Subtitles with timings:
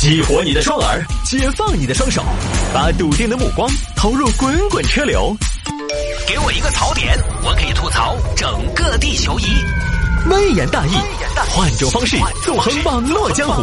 [0.00, 2.24] 激活你的双耳，解放你的双手，
[2.72, 5.36] 把笃定的目光投入滚滚车流。
[6.26, 9.44] 给我一个槽点，我可以吐槽整个地球仪。
[10.30, 10.92] 微言大义，
[11.50, 13.62] 换种方式纵横网络江湖。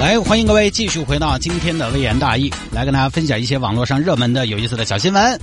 [0.00, 5.38] 来，欢迎各位继续回到今天的微言大义，来跟大家分享一些网络上热门的、有意思的小新闻。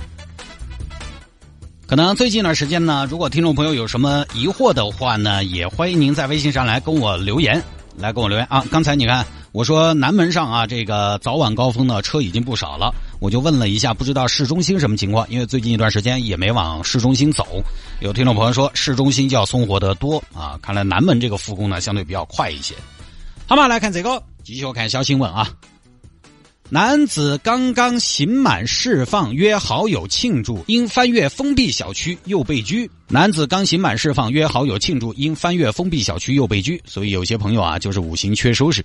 [1.90, 7.60] 可能最近一段时间呢，如果听众朋友有什么疑惑的话呢，也欢迎您在微信上来跟我留言，
[7.96, 8.64] 来跟我留言啊。
[8.70, 17.44] 刚才你看我说南门上啊，这个早晚高峰呢车已经不少了，我就问了一下，不知道市中心什么情况，因为最近一段时间也没往市中心走。
[17.98, 22.72] 有听众朋友说市中心就要松活得多啊，看来南门这个复工呢相对比较快一些。
[23.48, 25.50] 好嘛，来看这个，继续看小新闻啊。
[26.72, 32.88] 男子刚刚刑满释放，约好友庆祝，因翻越封闭小区又被拘。
[33.08, 36.80] 男子刚刑满释放，约好友庆祝，因翻越封闭小区又被拘。
[36.86, 38.84] 所以有些朋友啊，就是五行缺收拾。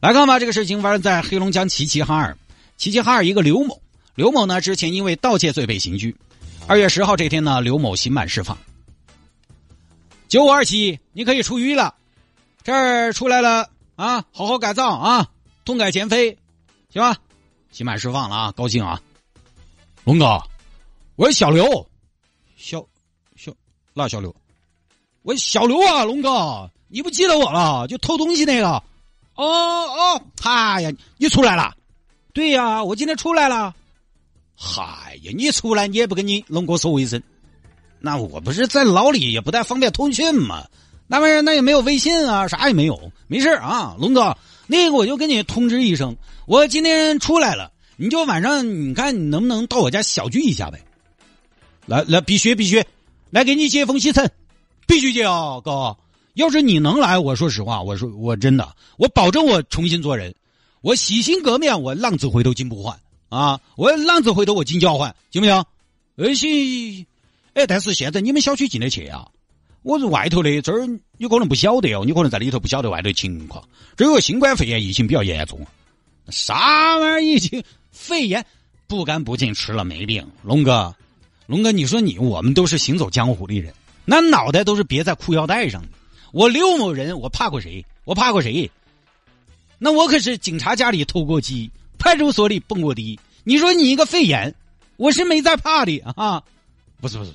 [0.00, 2.34] 来看吧，这个事情发生在黑龙江齐齐哈尔。
[2.78, 3.78] 齐齐哈尔一个刘某，
[4.14, 6.16] 刘某呢之前因为盗窃罪被刑拘。
[6.66, 8.56] 二月十号这天呢，刘某刑满释放。
[10.28, 11.94] 九五二七，你可以出狱了，
[12.64, 15.28] 这儿出来了啊，好好改造啊，
[15.66, 16.38] 痛改前非。
[16.98, 17.16] 行吧，
[17.70, 19.00] 刑满释放了啊，高兴啊！
[20.02, 20.42] 龙哥，
[21.14, 21.64] 我是小刘，
[22.56, 22.84] 小
[23.36, 23.52] 小
[23.94, 24.34] 那小刘，
[25.22, 27.86] 我小刘啊，龙哥，你不记得我了？
[27.86, 28.82] 就偷东西那个。
[29.36, 31.72] 哦哦，嗨呀，你出来了？
[32.32, 33.72] 对呀，我今天出来了。
[34.56, 37.22] 嗨呀，你出来你也不跟你龙哥说一声，
[38.00, 40.66] 那我不是在牢里也不太方便通讯嘛？
[41.06, 44.36] 那玩意儿那也没有微信啊，啥也没有，没事啊，龙哥。
[44.70, 46.16] 那个我就跟你通知一声，
[46.46, 50.78] 我今天出来了，你就晚上你看你能不能到我家小聚一下呗？
[51.86, 52.84] 来来，必须必须，
[53.30, 54.30] 来给你接风洗尘，
[54.86, 55.96] 必须接啊，哥！
[56.34, 60.34] 要是你能来，我说实话，我说我真的，我保证我重新做人，
[60.82, 63.58] 我洗心革面，我浪子回头金不换啊！
[63.74, 65.64] 我浪子回头我金交换，行不行？
[66.18, 67.06] 哎行，
[67.54, 69.28] 哎，但是现在你们小区进得去啊？
[69.88, 73.66] 我是外头的，这儿你可能不晓得哦，你可能在里头不晓得外头情况。
[73.96, 75.66] 这个新冠肺炎疫情比较严重，
[76.28, 77.64] 啥玩意儿疫情？
[77.90, 78.44] 肺炎
[78.86, 80.22] 不干不净吃了没病。
[80.42, 80.94] 龙哥，
[81.46, 83.72] 龙哥，你说你我们都是行走江湖的人，
[84.04, 85.88] 那脑袋都是别在裤腰带上的。
[86.32, 87.82] 我刘某人，我怕过谁？
[88.04, 88.70] 我怕过谁？
[89.78, 93.18] 那我可是警察家里偷过鸡，派出所里蹦过迪。
[93.42, 94.54] 你说你一个肺炎，
[94.98, 96.42] 我是没在怕的啊！
[97.00, 97.30] 不是不是。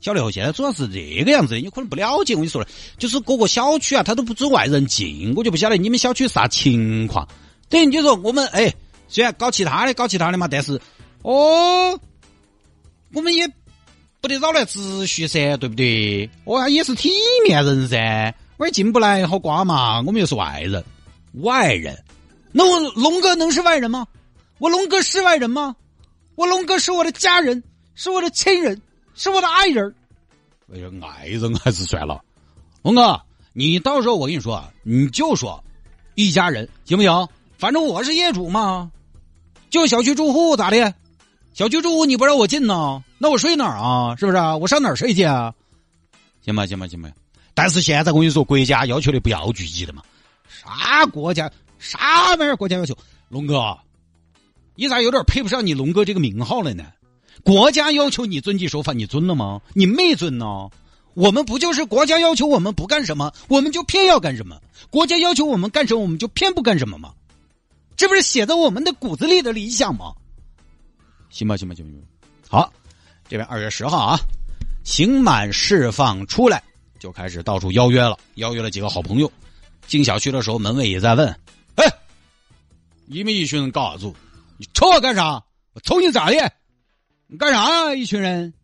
[0.00, 2.34] 小刘，现在主要是这个样子，你可能不了解。
[2.34, 7.26] 我跟你说了，就是各个小区啊，他都不准外人进，我就不晓得你们小区啥情况。
[7.68, 8.72] 等于你说我们哎，
[9.08, 10.80] 虽然搞其他的，搞其他的嘛，但是
[11.22, 11.98] 哦，
[13.12, 13.48] 我们也
[14.20, 16.30] 不得扰乱秩序噻，对不对？
[16.44, 17.10] 我也是体
[17.44, 20.00] 面人噻，我也进不来好瓜嘛。
[20.02, 20.84] 我们又是外人，
[21.40, 22.04] 外人，
[22.52, 24.06] 那我龙哥能是外人吗？
[24.58, 25.74] 我龙哥是外人吗？
[26.36, 27.64] 我龙哥是我的家人，
[27.96, 28.80] 是我的亲人。
[29.18, 29.92] 是我的爱人，
[30.72, 32.22] 哎呀，爱人还是算了。
[32.82, 33.20] 龙哥，
[33.52, 35.62] 你到时候我跟你说，你就说
[36.14, 37.28] 一家人行不行？
[37.58, 38.88] 反正我是业主嘛，
[39.70, 40.94] 就小区住户咋的？
[41.52, 44.14] 小区住户你不让我进呢，那我睡哪儿啊？
[44.14, 44.38] 是不是？
[44.60, 45.52] 我上哪儿睡去啊？
[46.40, 47.10] 行吧，行吧，行吧。
[47.54, 50.00] 但是现在我跟你说，国家要求的不要聚集的嘛。
[50.48, 51.50] 啥国家？
[51.80, 52.56] 啥玩意儿？
[52.56, 52.96] 国家要求？
[53.28, 53.76] 龙哥，
[54.76, 56.84] 你咋有点配不上你龙哥这个名号了呢？
[57.42, 59.60] 国家要求你遵纪守法，你遵了吗？
[59.74, 60.68] 你没遵呢。
[61.14, 64.56] 我们不就是国家要求我们不干什么，我们就偏要干什么；
[64.88, 67.12] 国家要求我们干什么，我们就偏不干什么吗？
[67.96, 70.12] 这不是写在我们的骨子里的理想吗？
[71.30, 72.06] 行吧，行吧，行吧，
[72.48, 72.72] 好，
[73.28, 74.20] 这边二月十号啊，
[74.84, 76.62] 刑满释放出来，
[77.00, 79.30] 就开始到处邀约了，邀约了几个好朋友。
[79.88, 81.28] 进小区的时候，门卫也在问
[81.74, 81.84] ：“哎，
[83.06, 84.12] 你们一群人搞啥子？
[84.56, 85.42] 你瞅我干啥？
[85.72, 86.34] 我瞅你咋的？”
[87.30, 87.94] 你干啥呀？
[87.94, 88.54] 一群人，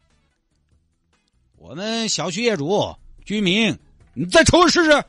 [1.58, 3.78] 我们小区业主、居民，
[4.14, 5.04] 你再抽我试试，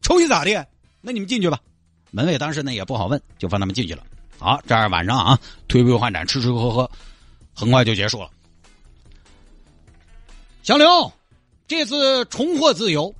[0.00, 0.66] 抽你咋的？
[1.02, 1.60] 那你们进去吧。
[2.10, 4.02] 门卫当时呢也不好问，就放他们进去了。
[4.38, 5.38] 好，这儿晚上啊，
[5.68, 6.90] 推杯换盏，吃吃喝喝，
[7.54, 8.30] 很快就结束了。
[10.62, 11.12] 小刘，
[11.68, 13.14] 这次重获自由，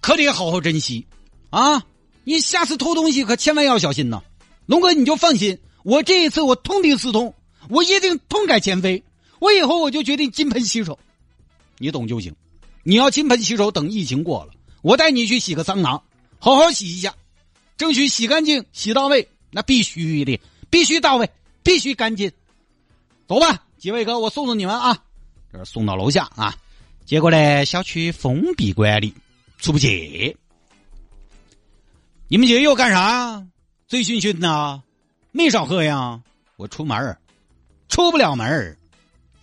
[0.00, 1.04] 可得好好珍惜
[1.50, 1.84] 啊！
[2.22, 4.22] 你下次偷东西可千万要小心呐。
[4.66, 5.58] 龙哥，你就放心。
[5.86, 7.32] 我这一次我痛定思痛，
[7.68, 9.04] 我一定痛改前非。
[9.38, 10.98] 我以后我就决定金盆洗手，
[11.78, 12.34] 你懂就行。
[12.82, 14.52] 你要金盆洗手，等疫情过了，
[14.82, 16.02] 我带你去洗个桑拿，
[16.40, 17.14] 好好洗一下，
[17.76, 19.28] 争取洗干净、洗到位。
[19.52, 20.40] 那必须的，
[20.70, 21.30] 必须到位，
[21.62, 22.32] 必须干净。
[23.28, 25.04] 走吧，几位哥，我送送你们啊。
[25.52, 26.56] 这是送到楼下啊。
[27.04, 29.14] 结果呢，小区封闭管理，
[29.58, 30.36] 出不去。
[32.26, 33.46] 你们几个又干啥？
[33.86, 34.82] 醉醺醺的，
[35.36, 36.20] 没少喝呀。
[36.56, 37.18] 我出门儿，
[37.88, 38.76] 出不了门儿，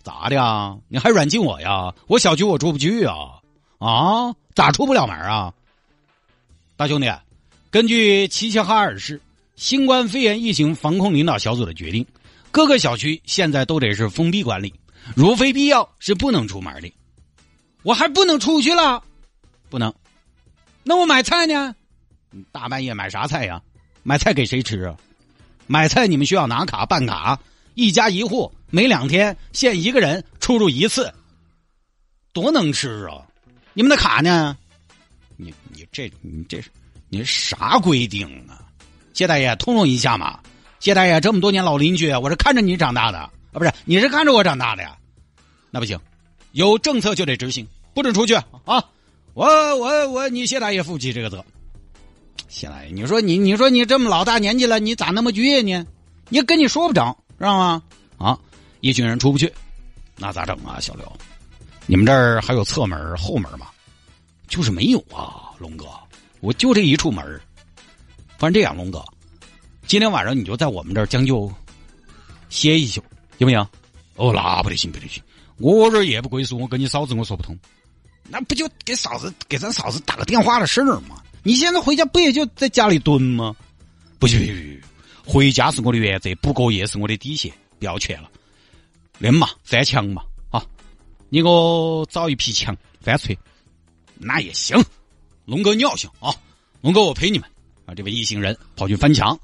[0.02, 0.76] 咋的啊？
[0.88, 1.94] 你还软禁我呀？
[2.08, 3.40] 我小区我出不去啊！
[3.78, 5.54] 啊，咋出不了门啊？
[6.76, 7.08] 大兄弟，
[7.70, 9.20] 根据齐齐哈尔市
[9.54, 12.04] 新冠肺炎疫情防控领导小组的决定，
[12.50, 14.74] 各个小区现在都得是封闭管理，
[15.14, 16.92] 如非必要是不能出门的。
[17.84, 19.00] 我还不能出去了，
[19.70, 19.94] 不能。
[20.82, 21.76] 那我买菜呢？
[22.50, 23.62] 大半夜买啥菜呀？
[24.02, 24.96] 买菜给谁吃啊？
[25.66, 27.38] 买菜你们需要拿卡办卡，
[27.74, 31.12] 一家一户，每两天限一个人出入一次，
[32.32, 33.26] 多能吃啊！
[33.72, 34.56] 你们的卡呢？
[35.36, 36.70] 你你这你这是
[37.08, 38.62] 你啥规定啊？
[39.12, 40.38] 谢大爷通融一下嘛！
[40.80, 44.96] 谢大爷这么多年老邻居，我是看着你长大的啊，不是你是看着我长大的呀？
[45.70, 45.98] 那不行，
[46.52, 48.84] 有政策就得执行，不准出去啊！
[49.32, 49.46] 我
[49.76, 51.44] 我我，你谢大爷负起这个责。
[52.54, 55.84] 起来，你说你你说你这么老大年纪了，你咋那么倔呢？
[56.28, 57.82] 你跟你说不着，知道吗？
[58.16, 58.38] 啊，
[58.80, 59.52] 一群人出不去，
[60.16, 60.78] 那咋整啊？
[60.80, 61.12] 小刘，
[61.86, 63.66] 你们这儿还有侧门后门吗？
[64.46, 65.86] 就是没有啊，龙哥，
[66.38, 67.40] 我就这一处门
[68.38, 69.04] 反正这样，龙哥，
[69.88, 71.52] 今天晚上你就在我们这儿将就
[72.50, 73.02] 歇一宿，
[73.36, 73.58] 行不行？
[74.14, 75.20] 哦，那不得行，不得行，
[75.58, 77.58] 我这夜不归宿，我跟你嫂子我说不通，
[78.28, 81.20] 那不就给嫂子给咱嫂子打个电话的事儿吗？
[81.44, 83.54] 你现在回家不也就在家里蹲吗？
[84.18, 84.80] 不行不行，
[85.26, 88.30] 回家是我的原则，不过夜是我的底线，不要钱了。
[89.18, 90.64] 那嘛，翻墙嘛，啊，
[91.28, 93.38] 你给我找一批墙翻出去。
[94.16, 94.82] 那也行，
[95.44, 96.34] 龙哥尿性啊！
[96.80, 97.46] 龙哥，我陪你们
[97.84, 97.94] 啊！
[97.94, 99.38] 这位一行人跑去翻墙，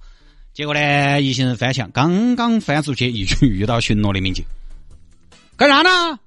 [0.55, 4.43] 结果呢，一行人翻墙，刚刚翻出去，一群遇到巡逻的民警，
[5.57, 6.19] 干啥呢？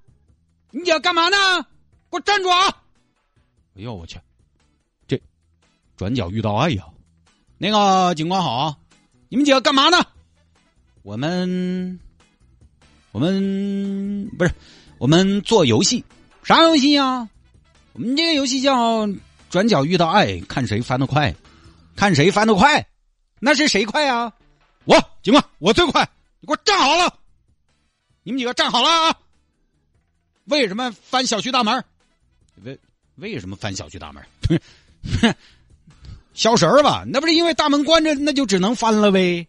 [0.70, 1.64] 你要干嘛呢？
[2.12, 2.68] 给我站住啊！
[3.76, 4.20] 哎呦我去，
[6.04, 6.84] 转角遇到爱呀！
[7.58, 8.78] 那个警官好，
[9.30, 10.06] 你们几个干嘛呢？
[11.02, 11.98] 我们，
[13.14, 14.52] 我们不是，
[14.98, 16.04] 我们做游戏，
[16.44, 17.30] 啥游戏呀？
[17.94, 19.08] 我们这个游戏叫
[19.50, 21.34] “转角遇到爱”，看谁翻得快，
[21.96, 22.86] 看谁翻得快，
[23.40, 24.34] 那是谁快啊？
[24.84, 26.04] 我警官，我最快，
[26.42, 27.18] 你给我站好了！
[28.24, 29.18] 你们几个站好了啊！
[30.48, 31.82] 为什么翻小区大门？
[32.62, 32.78] 为
[33.16, 34.22] 为什么翻小区大门？
[35.22, 35.34] 哼
[36.34, 37.04] 小神儿吧？
[37.08, 39.46] 那不是因为大门关着，那就只能翻了呗。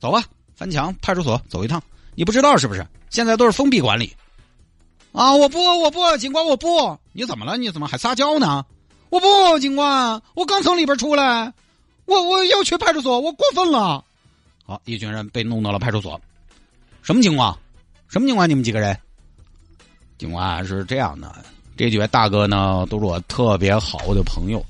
[0.00, 0.24] 走吧，
[0.54, 1.82] 翻墙派出所走一趟。
[2.14, 2.86] 你不知道是不是？
[3.10, 4.12] 现在都是封闭管理。
[5.12, 5.34] 啊！
[5.34, 6.96] 我不，我不，警官，我不！
[7.12, 7.56] 你怎么了？
[7.56, 8.64] 你怎么还撒娇呢？
[9.08, 11.52] 我不，警官，我刚从里边出来，
[12.04, 14.04] 我我要去派出所，我过分了。
[14.64, 16.20] 好，一群人被弄到了派出所。
[17.02, 17.58] 什么情况？
[18.08, 18.48] 什么情况？
[18.48, 18.96] 你们几个人？
[20.18, 21.34] 警官是这样的，
[21.76, 24.64] 这几位大哥呢，都是我特别好的朋友，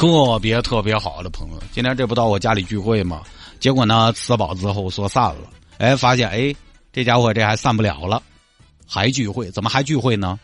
[0.00, 1.62] 特别特别好的朋友。
[1.72, 3.22] 今天这不到我家里聚会吗？
[3.58, 5.50] 结果呢，吃饱之后说散了。
[5.76, 6.54] 哎，发现哎，
[6.90, 8.22] 这家伙这还散不了了。
[8.86, 9.50] 还聚会？
[9.50, 10.40] 怎么还聚会呢？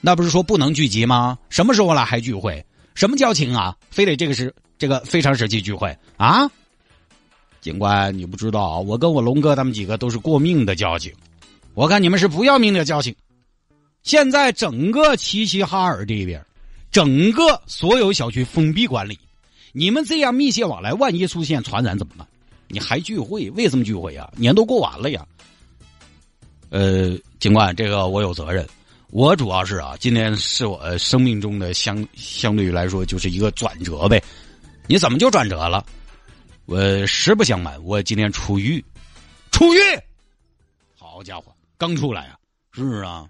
[0.00, 1.38] 那不是说不能聚集吗？
[1.50, 2.66] 什么时候了还聚会？
[2.96, 3.76] 什么交情啊？
[3.90, 6.50] 非得这个是这个非常时期聚会啊？
[7.60, 11.12] 警官，你不知道，我跟我龙哥他们几个都是过命的交情。
[11.74, 13.14] 我看你们是不要命的交情。
[14.02, 16.44] 现在整个齐齐哈尔这边，
[16.96, 19.18] 整个所有小区封闭管理，
[19.72, 22.26] 你们这样密切往来，万一出现传染怎么办？
[22.68, 23.50] 你还聚会？
[23.50, 24.32] 为什么聚会呀？
[24.34, 25.26] 年都过完了呀。
[26.70, 28.66] 呃，警官，这个我有责任。
[29.10, 34.22] 我主要是啊，今天是我生命中的相相对于来说就是一个转折呗。
[34.86, 35.84] 你怎么就转折了？
[36.64, 38.82] 我实不相瞒，我今天出狱，
[39.50, 39.78] 出狱。
[40.98, 42.38] 好家伙，刚出来啊！
[42.72, 43.28] 是啊，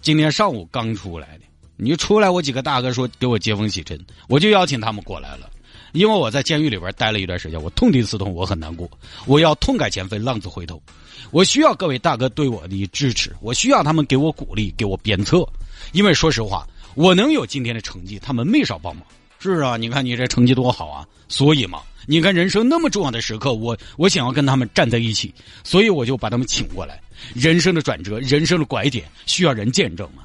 [0.00, 1.44] 今天上午刚出来的。
[1.80, 5.48] 你出来，我几个大哥说给我接风洗尘，我就邀请他们过来了。
[5.92, 8.90] 因为我在监狱里边待了一段时间，我痛定思痛，我很难过，
[9.26, 10.82] 我要痛改前非，浪子回头。
[11.30, 15.48] 我需要各位大哥对我的支持，我需要他们给我鼓励，给我鞭策。
[15.92, 19.04] 因为说实话，我能有今天的成绩，他们没少帮忙。
[19.38, 21.06] 是啊，你看你这成绩多好啊！
[21.28, 25.32] 所以嘛，你看人生那么重要的时刻，我我想要跟他们站在一起，
[25.62, 27.00] 所以我就把他们请过来。
[27.34, 30.24] 人生的转折，人生的拐点，需要人见证嘛。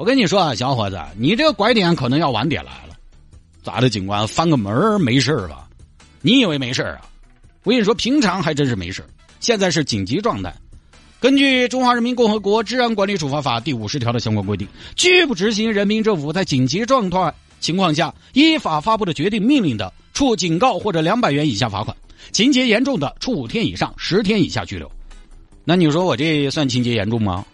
[0.00, 2.96] 我跟你说啊，小伙子，你这个拐点可能要晚点来了。
[3.62, 5.68] 咋的，警官翻个门没事吧？
[6.22, 7.02] 你以为没事啊？
[7.64, 9.04] 我跟你说，平常还真是没事
[9.40, 10.56] 现在是紧急状态，
[11.20, 14.66] 根据《中华人民共和国治安管理处罚法》第五十条的相关规定，
[14.96, 21.94] 拒不执行人民政府在紧急状态情况下依法发布的决定命令的，处警告或者两百元以下罚款；
[22.32, 24.90] 情节严重的，处五天以上十天以下拘留。
[25.62, 27.44] 那你说我这算情节严重吗？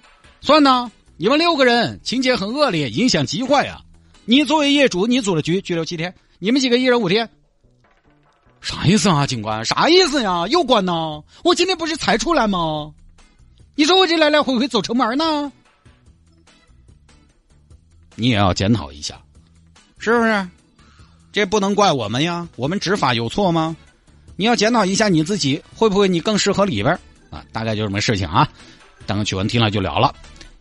[0.41, 0.89] 算呢。
[1.19, 3.81] 你们六个人情节很恶劣，影响极坏啊！
[4.27, 7.29] 你作为业主，你组了局，拘留七天，你们几个一人五天。
[8.61, 9.65] 啥意思啊，警官？
[9.65, 10.47] 啥意思呀？
[10.49, 11.23] 又关呢？
[11.43, 12.93] 我今天不是才出来吗？
[13.77, 15.51] 你说我这来来回回走城门呢？
[18.15, 19.19] 你也要检讨一下，
[19.99, 20.49] 是不是？
[21.33, 23.75] 这不能怪我们呀，我们执法有错吗？
[24.37, 26.99] 你要检讨一下你自己，会不会你更适合里边
[27.31, 27.43] 啊？
[27.53, 28.47] 大概就这么事情啊。
[29.07, 30.15] 当趣闻听了就了了，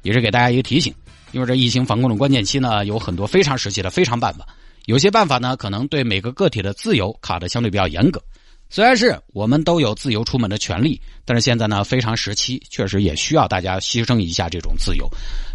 [0.05, 0.93] 也是给大家一个提醒，
[1.31, 4.47] 因为这疫情防控的关键期呢，有很多非常时期的非常办法。
[4.85, 8.21] 有些办法呢，可能对每个个体的自由卡的相对比较严格。
[8.69, 15.09] 虽然是我们都有自由出门的权利，但是现在呢，非常时期，确实也需要大家牺牲一下这种自由，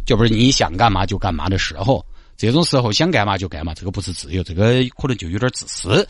[0.05, 2.05] 就不是你想干嘛就干嘛的时候。
[2.37, 6.05] 这种时候想干嘛就干嘛，这个不是自由，这个可能就有点自私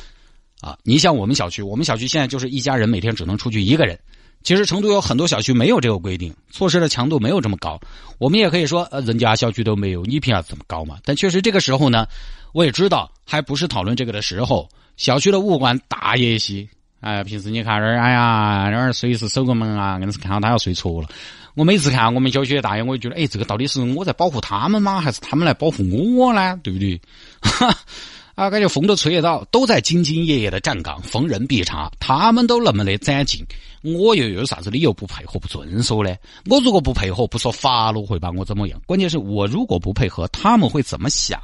[0.60, 0.78] 啊。
[0.82, 3.98] 你像我们小区，我们小区现在就是一家人每天只能出去一个人。
[4.42, 7.80] 其实成都有很多小区没有这个规定，措施的强度没有这么高。
[8.18, 10.96] 我们也可以说，呃，人家小区都没有，你凭啥这么高嘛？
[11.04, 12.06] 但确实这个时候呢。
[12.52, 14.68] 我也知道，还不是讨论这个的时候。
[14.96, 16.68] 小区的物管大爷些，
[16.98, 21.08] 哎，平时你看这儿，哎呀，这儿随时守个门啊，硬是看到他要睡着了。
[21.54, 25.00] 我每次看我们小区的大爷，我就觉得，哎，这个到底是我在保护他们吗？
[25.00, 25.84] 还是他们来保护
[26.16, 26.58] 我呢？
[26.64, 27.00] 对不对？
[27.40, 27.72] 哈
[28.34, 31.88] 啊，感觉风都吹得到，都在兢兢业业的站岗，逢人必查。
[32.00, 33.46] 他们都那么的攒劲，
[33.82, 36.14] 我又有啥子理由不配合、不遵守呢？
[36.46, 38.80] 我如果不配合，不说法律会把我怎么样？
[38.86, 41.40] 关键是我如果不配合，他们会怎么想？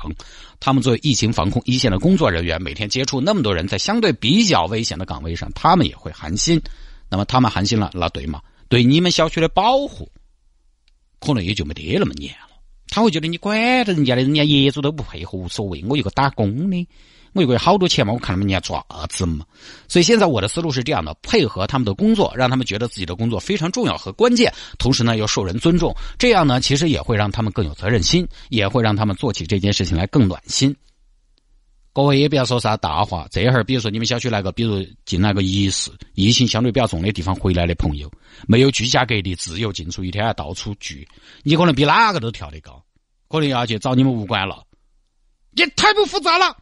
[0.61, 6.61] 他们作为疫情防控一线的工作人员，每天接触那么多人，在相对比较危险的岗位上，他们也会寒心。
[7.09, 8.43] 那么他们寒心了，那对吗？
[8.69, 10.11] 对你们小区的保护，
[11.21, 12.61] 可能也就没得那么严了。
[12.89, 15.85] 他会觉得你管着人家的，人家业主都不配合，无所谓。
[15.89, 16.89] 我一个打工的，
[17.37, 19.45] 我一个月好多钱嘛，我看他们人家爪子嘛。
[19.87, 25.95] 所以现在我的思路是这样的：配合他们的工作，让他们觉得自己的工作非常重要和关键，同时呢又受人尊重。
[26.19, 30.75] 这样呢，其实也会让他们更有责任心，也会让他们做起这件事情来更暖心。
[31.93, 38.11] 各位也不要说啥大话，这会儿比如说你们小区来个，比如进那个疑似疫情相对比较重的地方回来的朋友，
[38.47, 41.09] 没有居家隔离，自由进出，一天还到处聚，
[41.43, 42.83] 你可能比哪个都跳得高，
[43.29, 44.63] 可能要去找你们物管了。
[45.53, 46.55] 也太不负责了，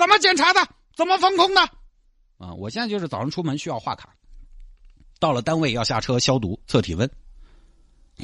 [0.00, 0.66] 怎么检查的？
[0.96, 1.60] 怎么封控的？
[2.38, 4.14] 啊，我现在就是早上出门需要画卡，
[5.18, 7.08] 到了单位要下车消毒测体温，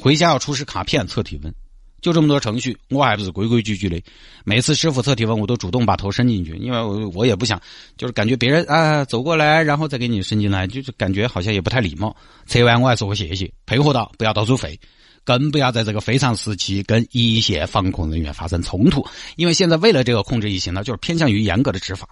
[0.01, 1.53] 回家要出示卡片测体温。
[2.01, 4.01] 就这么多程序，我还不是规规矩矩的。
[4.43, 7.61] 每次师傅测体温，我都主动把头伸进去，因为我我也不想，
[7.95, 12.15] 就是感觉别人啊走过来，然后再给你伸进来，就是感觉好像也不太礼貌。
[12.47, 14.79] 测完我还说个谢谢，配合到不要到处飞，
[15.27, 19.05] 更不要在这个非常时期跟一线防控人员发生冲突。
[19.35, 22.07] 因为现在为了这个控制疫情呢，就是偏向于严格的执法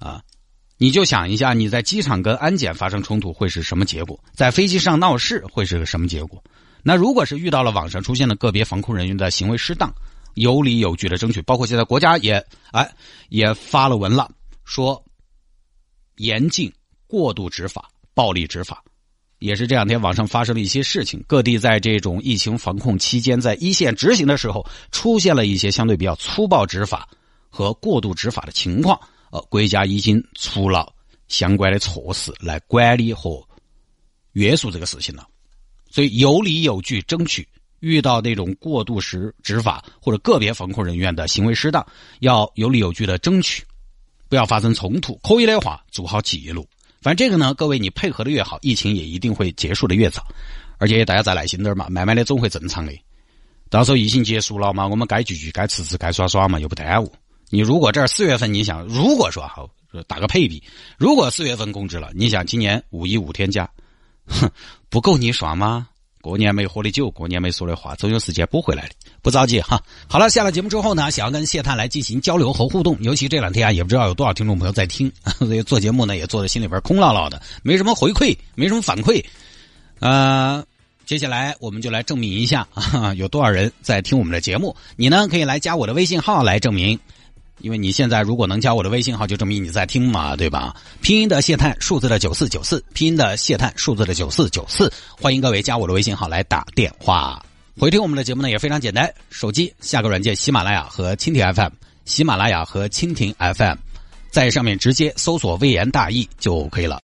[0.00, 0.20] 啊。
[0.76, 4.18] 你就想一下，你在机场跟安检发生冲突会是什么结果？
[4.34, 6.42] 在飞机上闹事会是个什么结果？
[6.82, 9.94] 那如果是遇到了网上出现的个别防控人员的行为失当，
[10.34, 12.90] 有理有据的争取，包括现在国家也哎
[13.28, 14.28] 也发了文了，
[14.64, 15.04] 说
[16.16, 16.72] 严禁
[17.06, 18.82] 过度执法、暴力执法，
[19.40, 27.08] 也是这两天网上发生了一些事情，各地在这种疫情防控期间，在一线执行的时候，出现了一些相对比较粗暴执法
[27.48, 29.00] 和过度执法的情况，
[29.32, 30.92] 呃，国家已经出了
[31.26, 33.42] 相关的措施来管理和
[34.32, 35.26] 约束这个事情了。
[35.88, 37.48] 所以有理有据争取，
[37.80, 41.84] 遇到那种过度时执法或者个别防控人员的行为失当，
[42.20, 43.64] 要有理有据的争取，
[44.28, 45.18] 不要发生冲突。
[45.22, 46.68] 可以的话，做好记录。
[47.00, 50.26] 反正这个呢，各位你配合的越好，疫情也一定会结束的越早。
[50.78, 52.92] 而且大家再耐心点嘛，慢慢的总会正常的。
[53.68, 57.12] 到时候疫情结束了嘛，我们该聚聚、该吃吃、该耍耍嘛，又不耽误。
[57.48, 59.68] 你如果这儿四月份，你想如果说好
[60.06, 60.62] 打个配比，
[60.98, 63.68] 如果四月份控制了，你想今年五一五天假。
[64.26, 64.50] 哼，
[64.88, 65.88] 不够你耍吗？
[66.20, 68.90] 过年没喝的酒，过年没说的话，总有时间补回来的。
[69.22, 69.82] 不着急哈。
[70.06, 79.24] 好了，下了节目之后呢，想要跟谢探来进行交流和互动，尤其这两天啊，也不知道有多少听众朋友在听， 所以做节目呢也做的心里边空落落的，没什么回馈，没什么反馈。
[79.98, 80.64] 呃，
[81.06, 84.76] 接下来我们就来证明一下啊，有多少人在听我们的节目。
[84.96, 86.98] 你呢，可以来加我的微信号来证明。
[87.60, 90.74] 因为你现在如果能加我的微信号，就证明你在听嘛，对吧？
[91.00, 97.44] 拼音的谢探，数字的九四九四，拼音的谢探，数字的九四九四，欢迎各位加我的微信号来打电话。
[97.78, 101.72] 回听我们的节目呢也非常简单，手机下个软件喜马拉雅和蜻蜓 FM，
[102.04, 103.76] 喜马拉雅和蜻蜓 FM，
[104.30, 106.98] 在上面直接搜索“微言大义”就可以了。